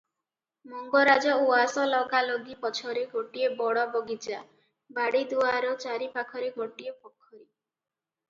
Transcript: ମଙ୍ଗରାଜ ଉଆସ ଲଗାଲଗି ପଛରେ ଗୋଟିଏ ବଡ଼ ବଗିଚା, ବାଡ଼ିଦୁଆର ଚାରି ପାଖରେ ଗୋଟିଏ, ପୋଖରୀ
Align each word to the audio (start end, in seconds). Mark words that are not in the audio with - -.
ମଙ୍ଗରାଜ 0.69 1.33
ଉଆସ 1.41 1.83
ଲଗାଲଗି 1.89 2.55
ପଛରେ 2.63 3.03
ଗୋଟିଏ 3.11 3.51
ବଡ଼ 3.61 3.83
ବଗିଚା, 3.97 4.39
ବାଡ଼ିଦୁଆର 4.99 5.75
ଚାରି 5.85 6.07
ପାଖରେ 6.17 6.51
ଗୋଟିଏ, 6.59 6.95
ପୋଖରୀ 7.05 7.43